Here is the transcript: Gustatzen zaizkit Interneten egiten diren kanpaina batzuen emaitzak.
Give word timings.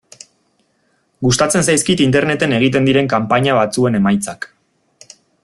Gustatzen 1.27 1.67
zaizkit 1.73 2.01
Interneten 2.05 2.57
egiten 2.61 2.89
diren 2.91 3.11
kanpaina 3.13 3.59
batzuen 3.59 4.01
emaitzak. 4.01 4.51